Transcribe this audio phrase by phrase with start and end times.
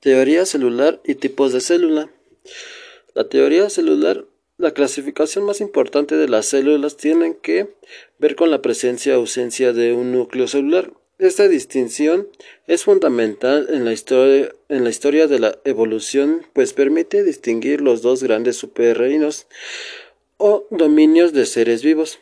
[0.00, 2.08] Teoría celular y tipos de célula.
[3.14, 7.74] La teoría celular, la clasificación más importante de las células tiene que
[8.20, 10.92] ver con la presencia o ausencia de un núcleo celular.
[11.18, 12.28] Esta distinción
[12.68, 18.00] es fundamental en la, historia, en la historia de la evolución, pues permite distinguir los
[18.00, 19.48] dos grandes superreinos
[20.36, 22.20] o dominios de seres vivos.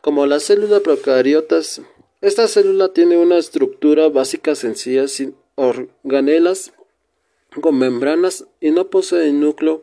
[0.00, 1.82] Como la célula procariotas,
[2.20, 6.72] esta célula tiene una estructura básica sencilla sin organelas
[7.60, 9.82] con membranas y no posee núcleo,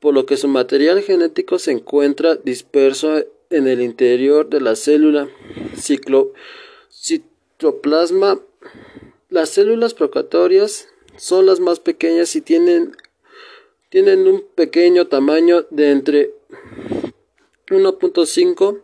[0.00, 5.28] por lo que su material genético se encuentra disperso en el interior de la célula.
[5.76, 6.32] Ciclo,
[6.92, 8.40] citoplasma.
[9.28, 12.96] Las células procatorias son las más pequeñas y tienen,
[13.88, 16.34] tienen un pequeño tamaño de entre
[17.68, 18.82] 1.5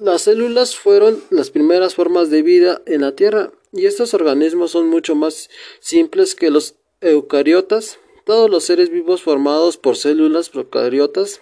[0.00, 4.88] las células fueron las primeras formas de vida en la Tierra y estos organismos son
[4.88, 7.98] mucho más simples que los eucariotas.
[8.24, 11.40] Todos los seres vivos formados por células procariotas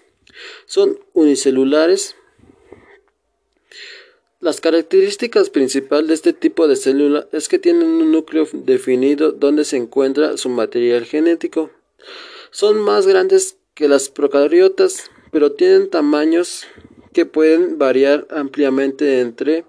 [0.67, 2.17] son unicelulares.
[4.41, 9.64] Las características principales de este tipo de célula es que tienen un núcleo definido donde
[9.64, 11.70] se encuentra su material genético.
[12.50, 16.67] Son más grandes que las procariotas, pero tienen tamaños
[17.12, 19.64] que pueden variar ampliamente entre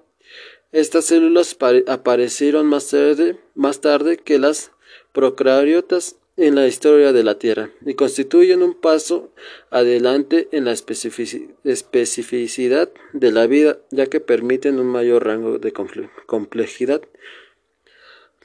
[0.71, 2.89] estas células aparecieron más
[3.81, 4.71] tarde, que las
[5.13, 9.29] procariotas en la historia de la Tierra y constituyen un paso
[9.71, 15.73] adelante en la especificidad de la vida, ya que permiten un mayor rango de
[16.25, 17.01] complejidad.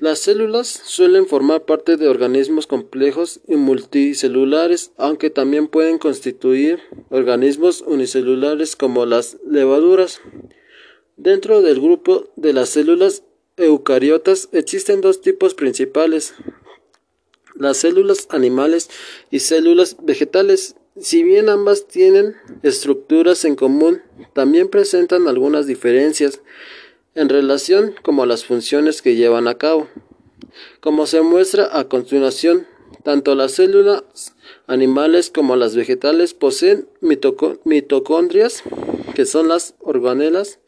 [0.00, 7.80] Las células suelen formar parte de organismos complejos y multicelulares, aunque también pueden constituir organismos
[7.80, 10.20] unicelulares como las levaduras.
[11.16, 13.22] Dentro del grupo de las células
[13.56, 16.34] eucariotas existen dos tipos principales,
[17.54, 18.90] las células animales
[19.30, 20.74] y células vegetales.
[20.98, 26.40] Si bien ambas tienen estructuras en común, también presentan algunas diferencias
[27.14, 29.88] en relación como las funciones que llevan a cabo.
[30.80, 32.66] Como se muestra a continuación,
[33.04, 34.02] tanto las células
[34.66, 38.64] animales como las vegetales poseen mitocondrias,
[39.14, 40.58] que son las organelas,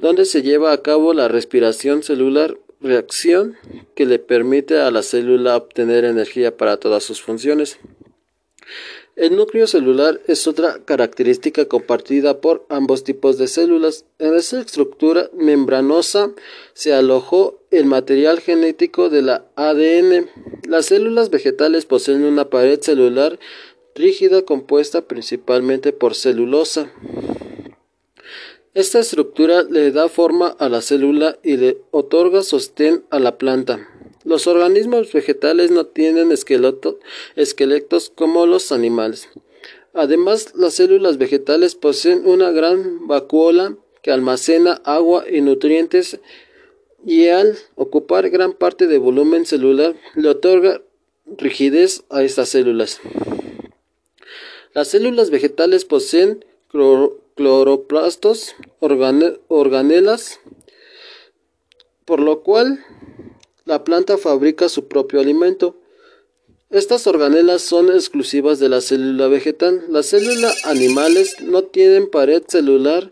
[0.00, 3.56] donde se lleva a cabo la respiración celular, reacción
[3.94, 7.78] que le permite a la célula obtener energía para todas sus funciones.
[9.16, 14.06] El núcleo celular es otra característica compartida por ambos tipos de células.
[14.18, 16.30] En esa estructura membranosa
[16.72, 20.30] se alojó el material genético de la ADN.
[20.66, 23.38] Las células vegetales poseen una pared celular
[23.94, 26.90] rígida compuesta principalmente por celulosa.
[28.72, 33.88] Esta estructura le da forma a la célula y le otorga sostén a la planta.
[34.22, 39.28] Los organismos vegetales no tienen esqueletos como los animales.
[39.92, 46.20] Además, las células vegetales poseen una gran vacuola que almacena agua y nutrientes
[47.04, 50.80] y al ocupar gran parte del volumen celular le otorga
[51.26, 53.00] rigidez a estas células.
[54.74, 56.44] Las células vegetales poseen
[57.34, 60.40] cloroplastos, organelas,
[62.04, 62.84] por lo cual
[63.64, 65.76] la planta fabrica su propio alimento.
[66.70, 69.84] Estas organelas son exclusivas de la célula vegetal.
[69.88, 73.10] Las células animales no tienen pared celular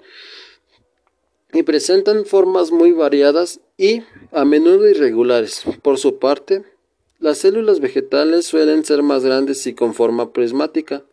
[1.52, 4.02] y presentan formas muy variadas y
[4.32, 5.62] a menudo irregulares.
[5.82, 6.64] Por su parte,
[7.18, 11.04] las células vegetales suelen ser más grandes y con forma prismática.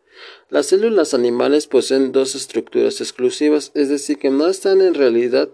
[0.50, 5.50] Las células animales poseen dos estructuras exclusivas, es decir, que no están en realidad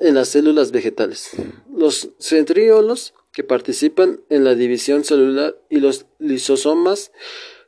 [0.00, 1.30] en las células vegetales.
[1.72, 7.12] Los centriolos que participan en la división celular y los lisosomas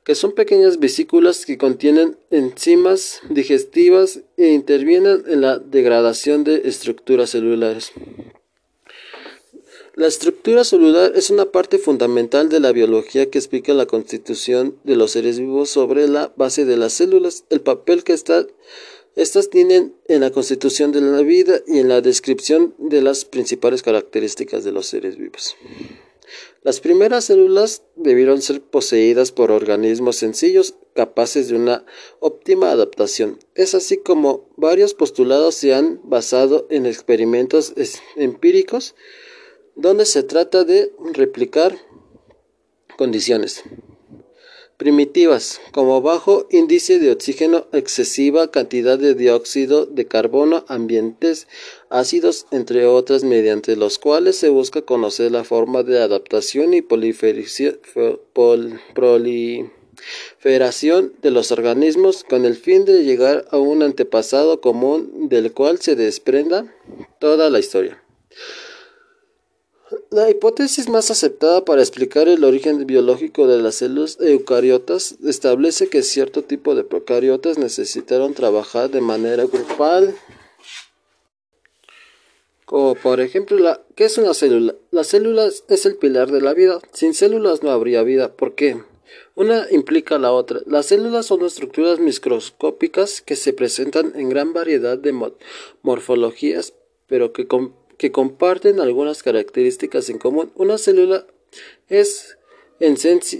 [0.04, 7.30] que son pequeñas vesículas que contienen enzimas digestivas e intervienen en la degradación de estructuras
[7.30, 7.92] celulares.
[9.96, 14.96] La estructura celular es una parte fundamental de la biología que explica la constitución de
[14.96, 20.22] los seres vivos sobre la base de las células, el papel que estas tienen en
[20.22, 24.86] la constitución de la vida y en la descripción de las principales características de los
[24.86, 25.54] seres vivos.
[26.64, 31.86] Las primeras células debieron ser poseídas por organismos sencillos capaces de una
[32.18, 33.38] óptima adaptación.
[33.54, 37.74] Es así como varios postulados se han basado en experimentos
[38.16, 38.96] empíricos
[39.76, 41.76] donde se trata de replicar
[42.96, 43.62] condiciones.
[44.76, 51.46] primitivas, como bajo índice de oxígeno, excesiva cantidad de dióxido de carbono, ambientes
[51.90, 57.78] ácidos, entre otras, mediante los cuales se busca conocer la forma de adaptación y proliferación
[61.22, 65.94] de los organismos con el fin de llegar a un antepasado común del cual se
[65.94, 66.74] desprenda
[67.20, 68.02] toda la historia.
[70.14, 76.04] La hipótesis más aceptada para explicar el origen biológico de las células eucariotas establece que
[76.04, 80.14] cierto tipo de procariotas necesitaron trabajar de manera grupal.
[82.64, 84.76] Como por ejemplo, la, ¿qué es una célula?
[84.92, 86.78] La célula es el pilar de la vida.
[86.92, 88.36] Sin células no habría vida.
[88.36, 88.80] ¿Por qué?
[89.34, 90.60] Una implica la otra.
[90.66, 95.12] Las células son estructuras microscópicas que se presentan en gran variedad de
[95.82, 96.72] morfologías,
[97.08, 97.48] pero que
[98.04, 100.52] que comparten algunas características en común.
[100.56, 101.26] Una célula
[101.88, 102.36] es
[102.78, 102.98] en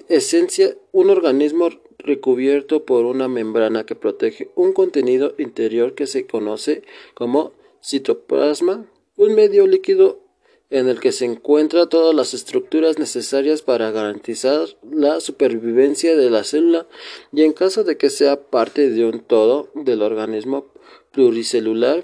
[0.08, 1.68] esencia un organismo
[1.98, 6.82] recubierto por una membrana que protege un contenido interior que se conoce
[7.12, 7.52] como
[7.82, 10.22] citoplasma, un medio líquido
[10.70, 16.42] en el que se encuentran todas las estructuras necesarias para garantizar la supervivencia de la
[16.42, 16.86] célula
[17.34, 20.68] y en caso de que sea parte de un todo del organismo
[21.12, 22.00] pluricelular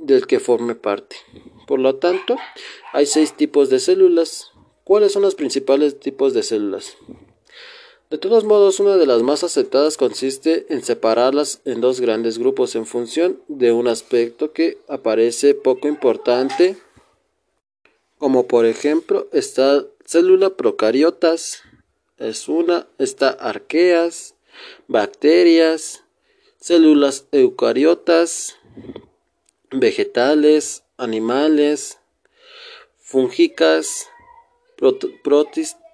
[0.00, 1.16] del que forme parte.
[1.70, 2.36] Por lo tanto,
[2.92, 4.50] hay seis tipos de células.
[4.82, 6.96] ¿Cuáles son los principales tipos de células?
[8.10, 12.74] De todos modos, una de las más aceptadas consiste en separarlas en dos grandes grupos
[12.74, 16.76] en función de un aspecto que aparece poco importante,
[18.18, 21.62] como por ejemplo esta célula procariotas,
[22.18, 24.34] es una, está arqueas,
[24.88, 26.02] bacterias,
[26.58, 28.56] células eucariotas,
[29.70, 31.98] vegetales, animales,
[32.98, 34.08] fúngicas,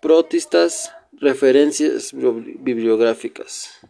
[0.00, 3.80] protistas, referencias bibliográficas.